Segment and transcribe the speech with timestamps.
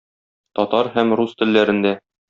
[0.59, 1.97] Татар һәм рус телләрендә.